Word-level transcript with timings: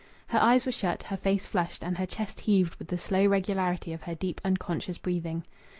Her 0.29 0.41
eyes 0.41 0.65
were 0.65 0.71
shut, 0.71 1.03
her 1.03 1.15
face 1.15 1.45
flushed; 1.45 1.83
and 1.83 1.99
her 1.99 2.07
chest 2.07 2.39
heaved 2.39 2.73
with 2.77 2.87
the 2.87 2.97
slow 2.97 3.27
regularity 3.27 3.93
of 3.93 4.01
her 4.01 4.15
deep, 4.15 4.41
unconscious 4.43 4.97
breathing. 4.97 5.43